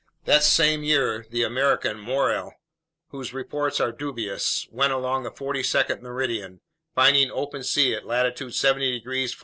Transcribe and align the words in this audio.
That 0.25 0.41
same 0.41 0.83
year 0.83 1.27
the 1.29 1.43
American 1.43 1.99
Morrel, 1.99 2.55
whose 3.09 3.35
reports 3.35 3.79
are 3.79 3.91
dubious, 3.91 4.67
went 4.71 4.91
along 4.91 5.21
the 5.21 5.29
42nd 5.29 6.01
meridian, 6.01 6.61
finding 6.95 7.29
open 7.29 7.61
sea 7.63 7.93
at 7.93 8.03
latitude 8.07 8.55
70 8.55 8.93
degrees 8.97 9.35
14'. 9.35 9.39